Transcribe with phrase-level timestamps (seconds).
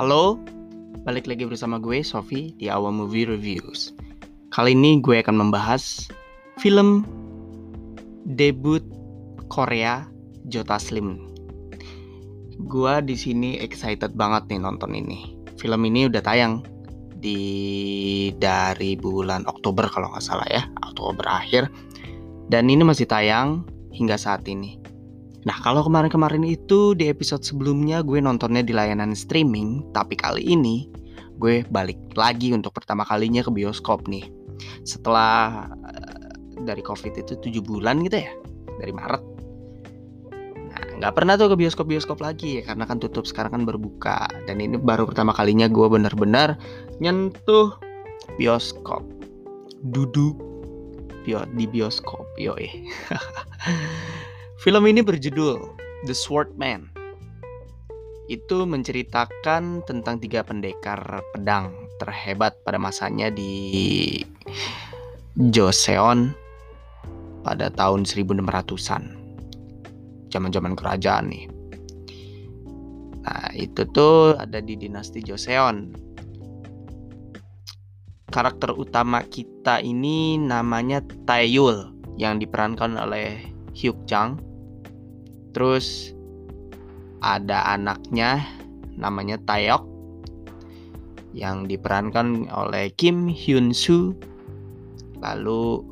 [0.00, 0.40] Halo,
[1.04, 3.92] balik lagi bersama gue Sofi di Awal Movie Reviews.
[4.48, 6.08] Kali ini gue akan membahas
[6.56, 7.04] film
[8.24, 8.80] debut
[9.52, 10.08] Korea
[10.48, 11.20] Jota Slim.
[12.64, 15.36] Gue di sini excited banget nih nonton ini.
[15.60, 16.64] Film ini udah tayang
[17.20, 21.68] di dari bulan Oktober kalau nggak salah ya, Oktober akhir.
[22.48, 24.79] Dan ini masih tayang hingga saat ini.
[25.48, 30.92] Nah, kalau kemarin-kemarin itu di episode sebelumnya gue nontonnya di layanan streaming, tapi kali ini
[31.40, 34.28] gue balik lagi untuk pertama kalinya ke bioskop nih.
[34.84, 36.28] Setelah uh,
[36.68, 38.32] dari COVID itu 7 bulan gitu ya,
[38.84, 39.22] dari Maret.
[40.68, 44.28] Nah, nggak pernah tuh ke bioskop-bioskop lagi ya, karena kan tutup sekarang kan berbuka.
[44.44, 46.60] Dan ini baru pertama kalinya gue bener-bener
[47.00, 47.80] nyentuh
[48.36, 49.08] bioskop.
[49.80, 50.36] Duduk
[51.56, 52.68] di bioskop, yoi.
[54.60, 55.56] Film ini berjudul
[56.04, 56.92] The Sword Man.
[58.28, 61.00] Itu menceritakan tentang tiga pendekar
[61.32, 64.20] pedang terhebat pada masanya di
[65.40, 66.36] Joseon
[67.40, 69.16] pada tahun 1600-an.
[70.28, 71.48] Zaman-zaman kerajaan nih.
[73.24, 75.96] Nah, itu tuh ada di dinasti Joseon.
[78.28, 83.40] Karakter utama kita ini namanya Taeyul yang diperankan oleh
[83.72, 84.49] Hyuk Jang
[85.50, 86.14] Terus
[87.20, 88.40] ada anaknya
[88.96, 89.84] namanya Taeyok
[91.36, 94.16] yang diperankan oleh Kim Hyun Soo.
[95.20, 95.84] Lalu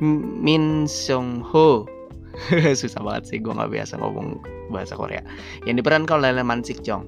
[0.00, 1.88] Min Sung Ho.
[2.80, 5.24] Susah banget sih gue nggak biasa ngomong bahasa Korea.
[5.64, 7.04] Yang diperankan oleh Man Sik Jong.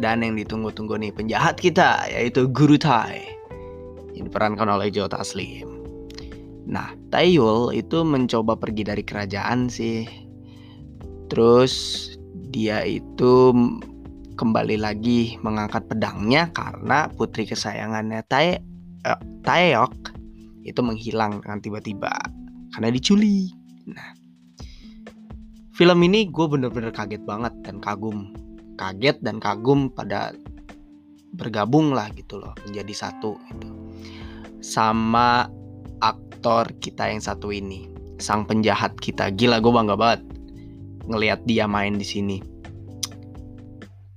[0.00, 3.20] Dan yang ditunggu-tunggu nih penjahat kita yaitu Guru Tai
[4.16, 5.68] yang diperankan oleh Joe Taslim.
[6.64, 10.21] Nah, Taeyul itu mencoba pergi dari kerajaan sih
[11.32, 11.72] Terus
[12.52, 13.56] dia itu
[14.36, 18.60] kembali lagi mengangkat pedangnya karena putri kesayangannya Tae
[19.08, 20.12] eh, Taeyok
[20.68, 22.12] itu menghilang dengan tiba-tiba
[22.76, 23.48] karena diculik.
[23.88, 24.12] Nah,
[25.72, 28.36] film ini gue bener-bener kaget banget dan kagum,
[28.76, 30.36] kaget dan kagum pada
[31.32, 33.72] bergabung lah gitu loh menjadi satu gitu.
[34.60, 35.48] Sama
[36.04, 37.88] aktor kita yang satu ini
[38.20, 39.32] sang penjahat kita.
[39.32, 40.31] Gila gue bangga banget
[41.06, 42.38] ngelihat dia main di sini.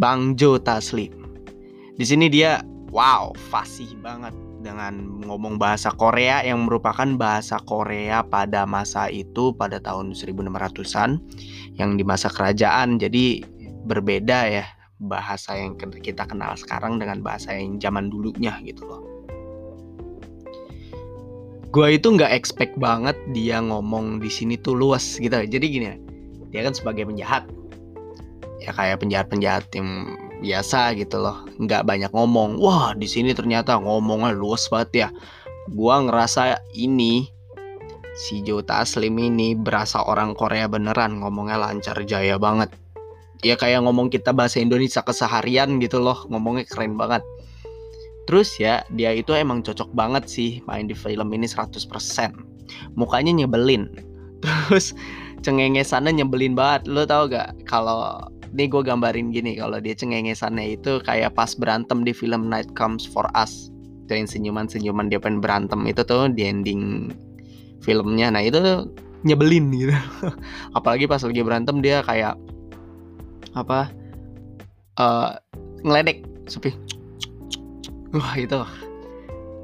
[0.00, 1.12] Bang Jo Taslim.
[2.00, 8.68] Di sini dia wow, fasih banget dengan ngomong bahasa Korea yang merupakan bahasa Korea pada
[8.68, 11.20] masa itu pada tahun 1600-an
[11.76, 13.00] yang di masa kerajaan.
[13.00, 13.44] Jadi
[13.84, 14.64] berbeda ya
[15.00, 19.00] bahasa yang kita kenal sekarang dengan bahasa yang zaman dulunya gitu loh.
[21.70, 25.32] Gue itu nggak expect banget dia ngomong di sini tuh luas gitu.
[25.32, 25.86] Jadi gini,
[26.50, 27.46] dia kan sebagai penjahat.
[28.60, 31.48] Ya kayak penjahat-penjahat yang biasa gitu loh.
[31.56, 32.60] Nggak banyak ngomong.
[32.60, 35.08] Wah di sini ternyata ngomongnya luas banget ya.
[35.72, 37.24] Gua ngerasa ini
[38.18, 41.24] si Jota Slim ini berasa orang Korea beneran.
[41.24, 42.68] Ngomongnya lancar jaya banget.
[43.40, 46.28] Ya kayak ngomong kita bahasa Indonesia keseharian gitu loh.
[46.28, 47.24] Ngomongnya keren banget.
[48.28, 51.80] Terus ya dia itu emang cocok banget sih main di film ini 100%
[52.94, 53.90] mukanya nyebelin.
[54.44, 54.96] Terus
[55.40, 56.88] cengengesannya nyebelin banget.
[56.88, 57.56] Lo tau gak?
[57.64, 62.74] Kalau ini gue gambarin gini kalau dia cengengesannya itu kayak pas berantem di film Night
[62.74, 63.70] Comes for Us.
[64.06, 67.14] Itu yang senyuman-senyuman dia pengen berantem itu tuh di ending
[67.86, 68.34] filmnya.
[68.34, 68.90] Nah itu
[69.22, 69.94] nyebelin gitu.
[70.76, 72.34] Apalagi pas lagi berantem dia kayak
[73.54, 73.90] apa
[74.98, 75.38] uh,
[75.86, 76.74] ngeledek sepi.
[78.10, 78.58] Wah itu.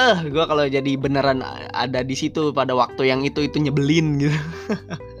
[0.00, 4.18] Eh uh, gue kalau jadi beneran ada di situ pada waktu yang itu itu nyebelin
[4.18, 4.34] gitu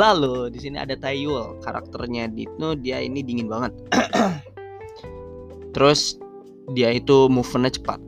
[0.00, 3.76] Lalu di sini ada Taeyul, karakternya Dino dia ini dingin banget.
[5.76, 6.16] Terus
[6.72, 8.00] dia itu movementnya cepat,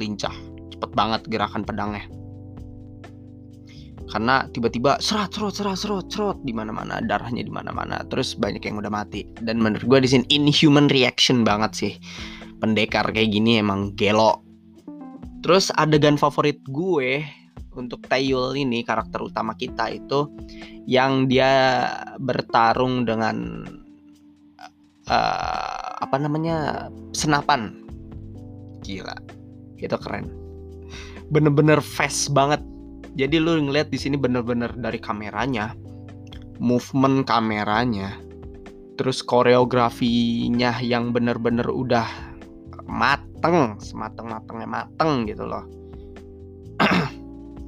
[0.00, 0.32] lincah,
[0.72, 2.08] cepat banget gerakan pedangnya.
[4.08, 8.00] Karena tiba-tiba serat serot serot serot serot di mana-mana darahnya di mana-mana.
[8.08, 9.28] Terus banyak yang udah mati.
[9.44, 11.92] Dan menurut gue di sini inhuman reaction banget sih.
[12.56, 14.40] Pendekar kayak gini emang gelo.
[15.44, 17.20] Terus adegan favorit gue
[17.74, 20.30] untuk Taeyul ini karakter utama kita itu
[20.86, 21.86] yang dia
[22.22, 23.66] bertarung dengan
[25.10, 27.74] uh, apa namanya senapan.
[28.86, 29.16] Gila.
[29.80, 30.30] Itu keren.
[31.32, 32.62] Bener-bener fast banget.
[33.14, 35.74] Jadi lu ngeliat di sini bener-bener dari kameranya
[36.58, 38.14] movement kameranya
[38.94, 42.06] terus koreografinya yang bener-bener udah
[42.86, 45.66] mateng semateng matengnya mateng gitu loh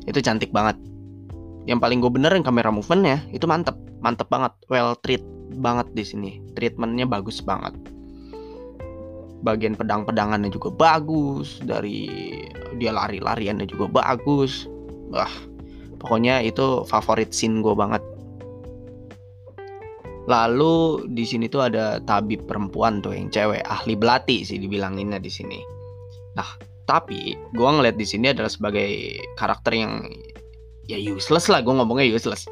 [0.07, 0.79] itu cantik banget.
[1.67, 3.75] Yang paling gue bener yang kamera movementnya itu mantep.
[3.99, 4.55] Mantep banget.
[4.71, 5.23] Well treat
[5.59, 6.31] banget di sini.
[6.55, 7.75] Treatmentnya bagus banget.
[9.43, 11.59] Bagian pedang-pedangannya juga bagus.
[11.61, 12.07] Dari
[12.79, 14.71] dia lari-lariannya juga bagus.
[15.11, 15.31] Wah
[15.99, 18.03] pokoknya itu favorit scene gue banget.
[20.27, 23.63] Lalu di sini tuh ada tabib perempuan tuh yang cewek.
[23.67, 25.59] Ahli belati sih dibilanginnya di sini.
[26.35, 30.07] Nah tapi gue ngeliat di sini adalah sebagai karakter yang
[30.87, 32.47] ya useless lah gue ngomongnya useless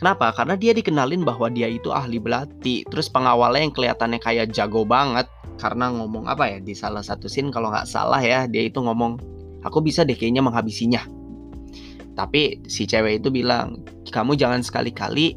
[0.00, 0.32] Kenapa?
[0.32, 2.88] Karena dia dikenalin bahwa dia itu ahli belati.
[2.88, 5.28] Terus pengawalnya yang kelihatannya kayak jago banget
[5.60, 9.20] karena ngomong apa ya di salah satu scene kalau nggak salah ya dia itu ngomong
[9.60, 11.04] aku bisa deh kayaknya menghabisinya.
[12.16, 15.36] Tapi si cewek itu bilang kamu jangan sekali-kali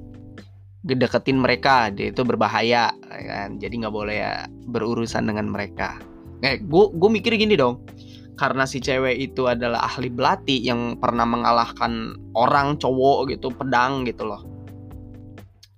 [0.88, 6.00] deketin mereka dia itu berbahaya ya kan jadi nggak boleh ya berurusan dengan mereka.
[6.44, 7.88] Eh, gue gue mikir gini dong.
[8.36, 14.28] Karena si cewek itu adalah ahli belati yang pernah mengalahkan orang cowok gitu pedang gitu
[14.28, 14.44] loh.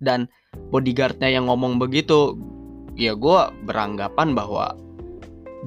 [0.01, 0.25] Dan
[0.73, 2.33] bodyguardnya yang ngomong begitu
[2.95, 4.73] ya gue beranggapan bahwa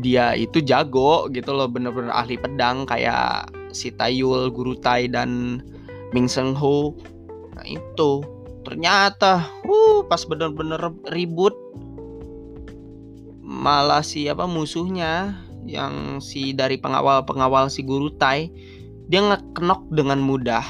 [0.01, 5.63] dia itu jago gitu loh bener-bener ahli pedang kayak si Tayul, Guru Tai dan
[6.17, 6.97] Ming Seng Ho.
[7.55, 8.25] Nah itu.
[8.67, 10.81] Ternyata uh pas bener-bener
[11.15, 11.57] ribut
[13.59, 15.35] malah si apa musuhnya
[15.67, 18.47] yang si dari pengawal-pengawal si Guru Tai
[19.11, 20.63] dia ngekenok dengan mudah.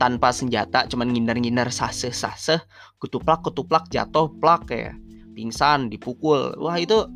[0.00, 2.58] Tanpa senjata cuman ngindar-ngindar sase-sase
[2.98, 4.98] kutuplak-kutuplak jatuh plak kayak
[5.36, 6.56] pingsan dipukul.
[6.58, 7.06] Wah itu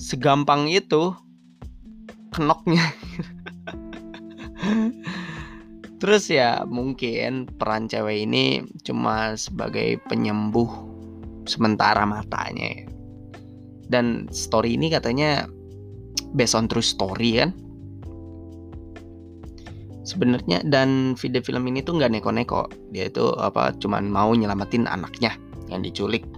[0.00, 1.14] segampang itu
[2.34, 2.90] kenoknya.
[6.02, 10.68] Terus ya mungkin peran cewek ini cuma sebagai penyembuh
[11.46, 12.93] sementara matanya
[13.88, 15.48] dan story ini katanya
[16.34, 17.50] based on true story kan?
[20.04, 22.68] Sebenarnya dan video film ini tuh nggak neko-neko.
[22.92, 25.32] Dia itu apa cuman mau nyelamatin anaknya
[25.72, 26.28] yang diculik.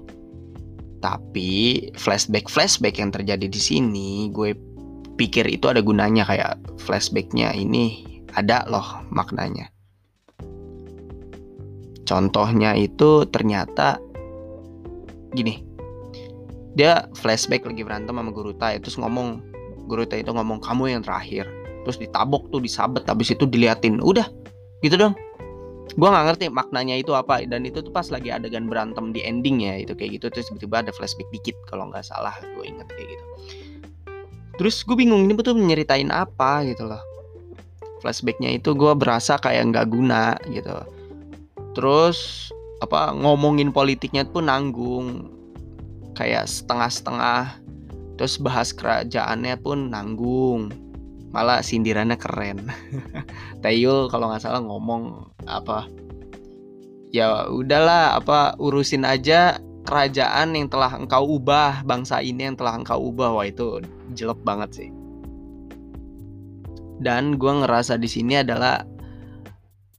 [1.03, 4.55] Tapi flashback flashback yang terjadi di sini gue
[5.19, 6.23] pikir itu ada gunanya.
[6.23, 8.07] Kayak flashbacknya ini
[8.39, 9.67] ada loh maknanya.
[12.07, 13.99] Contohnya itu ternyata
[15.35, 15.75] gini
[16.76, 19.40] dia flashback lagi berantem sama guru Tai terus ngomong
[19.88, 21.49] guru Tai itu ngomong kamu yang terakhir.
[21.88, 24.28] Terus ditabok tuh disabet habis itu diliatin udah
[24.84, 25.17] gitu dong.
[25.96, 29.64] Gue nggak ngerti maknanya itu apa dan itu tuh pas lagi adegan berantem di ending
[29.64, 33.08] ya itu kayak gitu terus tiba-tiba ada flashback dikit kalau nggak salah gue inget kayak
[33.08, 33.25] gitu.
[34.61, 37.00] Terus gue bingung ini betul nyeritain apa gitu loh.
[38.05, 40.76] Flashbacknya itu gue berasa kayak nggak guna gitu.
[41.73, 42.50] Terus
[42.84, 45.36] apa ngomongin politiknya pun nanggung
[46.17, 47.61] kayak setengah-setengah.
[48.17, 50.73] Terus bahas kerajaannya pun nanggung.
[51.31, 52.73] Malah sindirannya keren.
[53.63, 55.85] Taeyul kalau nggak salah ngomong apa
[57.15, 63.12] ya udahlah apa urusin aja kerajaan yang telah engkau ubah bangsa ini yang telah engkau
[63.12, 63.37] ubah.
[63.37, 63.85] Wah itu
[64.17, 64.91] jelek banget sih.
[66.97, 68.81] Dan gue ngerasa di sini adalah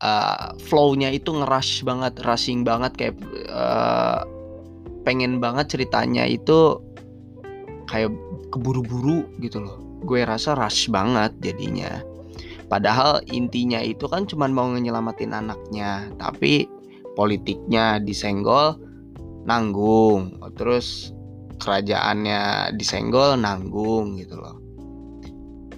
[0.01, 3.15] uh, flow-nya itu ngerush banget rushing banget kayak
[3.53, 4.25] uh,
[5.07, 6.83] pengen banget ceritanya itu
[7.87, 8.11] kayak
[8.51, 9.79] keburu-buru gitu loh.
[10.03, 12.03] Gue rasa rush banget jadinya.
[12.67, 16.67] Padahal intinya itu kan cuma mau nyelamatin anaknya tapi
[17.15, 18.75] politiknya disenggol
[19.47, 20.35] nanggung.
[20.59, 21.15] Terus
[21.63, 24.59] kerajaannya disenggol nanggung gitu loh.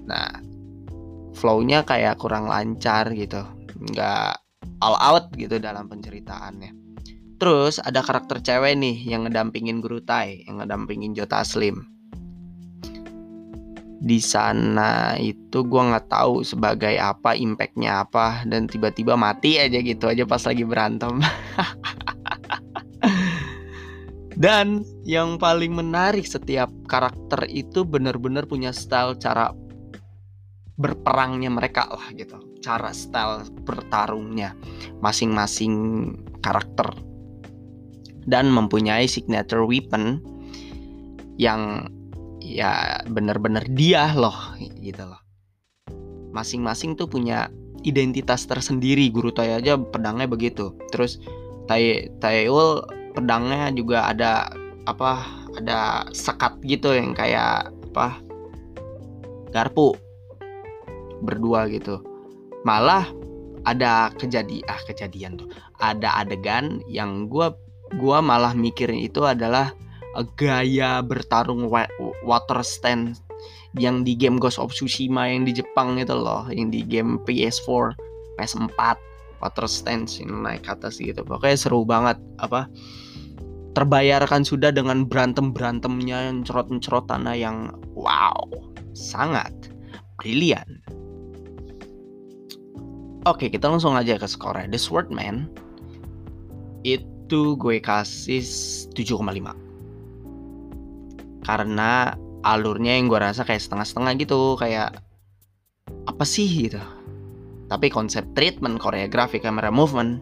[0.10, 0.42] Nah
[1.38, 3.46] flownya kayak kurang lancar gitu.
[3.77, 4.42] Nggak
[4.82, 6.88] all out gitu dalam penceritaannya
[7.39, 11.88] terus ada karakter cewek nih yang ngedampingin Guru Tai yang ngedampingin Jota Slim.
[14.00, 20.08] Di sana itu gue nggak tahu sebagai apa impactnya apa dan tiba-tiba mati aja gitu
[20.08, 21.19] aja pas lagi berantem.
[24.39, 29.51] Dan yang paling menarik setiap karakter itu benar-benar punya style cara
[30.79, 32.39] berperangnya mereka lah gitu.
[32.63, 34.55] Cara style bertarungnya.
[35.03, 35.75] Masing-masing
[36.39, 37.09] karakter
[38.30, 40.22] dan mempunyai signature weapon
[41.42, 41.90] yang
[42.38, 45.20] ya bener-bener dia loh gitu loh.
[46.30, 47.50] Masing-masing tuh punya
[47.82, 49.10] identitas tersendiri.
[49.10, 50.78] Guru Tai aja pedangnya begitu.
[50.94, 51.18] Terus
[51.66, 52.86] Tai Taiul
[53.18, 54.54] pedangnya juga ada
[54.86, 55.26] apa
[55.58, 58.22] ada sekat gitu yang kayak apa
[59.50, 59.98] garpu
[61.26, 62.00] berdua gitu.
[62.64, 63.10] Malah
[63.68, 65.50] ada kejadian ah kejadian tuh.
[65.82, 67.56] Ada adegan yang gua
[67.98, 69.74] gua malah mikirin itu adalah
[70.36, 71.69] gaya bertarung
[72.25, 73.17] water stand
[73.77, 77.93] yang di game Ghost of Tsushima yang di Jepang itu loh, yang di game PS4,
[78.41, 78.98] PS4
[79.39, 81.22] water stand yang naik ke atas gitu.
[81.22, 82.67] Pokoknya seru banget apa
[83.77, 88.36] terbayarkan sudah dengan berantem-berantemnya yang cerot-cerotannya yang wow,
[88.98, 89.53] sangat
[90.17, 90.81] brilian.
[93.29, 94.65] Oke, kita langsung aja ke skornya.
[94.67, 95.48] The Swordman
[96.81, 97.05] itu
[97.38, 98.42] gue kasih
[98.96, 99.54] 7,5.
[101.46, 105.04] Karena alurnya yang gue rasa kayak setengah-setengah gitu, kayak
[106.08, 106.82] apa sih gitu.
[107.70, 110.22] Tapi konsep treatment koreografi kamera movement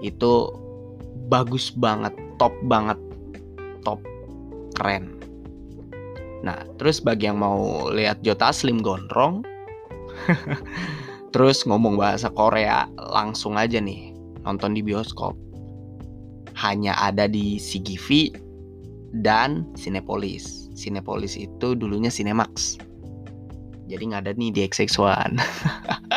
[0.00, 0.48] itu
[1.28, 2.96] bagus banget, top banget,
[3.84, 4.00] top
[4.76, 5.20] keren.
[6.42, 9.46] Nah, terus bagi yang mau lihat Jota Slim gondrong,
[11.32, 14.12] terus ngomong bahasa Korea langsung aja nih
[14.42, 15.38] nonton di bioskop.
[16.62, 18.38] Hanya ada di CGV
[19.26, 20.70] dan Cinepolis.
[20.78, 22.78] Cinepolis itu dulunya Cinemax.
[23.90, 25.36] Jadi nggak ada nih di XX1.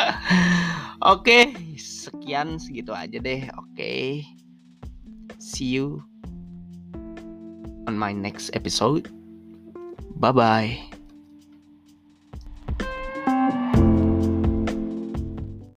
[1.13, 3.49] Oke, sekian segitu aja deh.
[3.57, 4.23] Oke.
[5.41, 5.99] See you
[7.89, 9.11] on my next episode.
[10.15, 10.94] Bye bye.